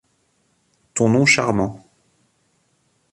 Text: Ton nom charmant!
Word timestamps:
Ton 0.95 1.09
nom 1.09 1.27
charmant! 1.27 1.85